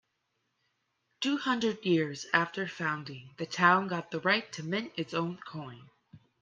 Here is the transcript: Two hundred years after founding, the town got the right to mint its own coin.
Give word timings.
Two 1.19 1.37
hundred 1.37 1.85
years 1.85 2.25
after 2.33 2.67
founding, 2.67 3.35
the 3.37 3.45
town 3.45 3.87
got 3.87 4.09
the 4.09 4.19
right 4.21 4.51
to 4.53 4.63
mint 4.63 4.91
its 4.97 5.13
own 5.13 5.37
coin. 5.45 5.91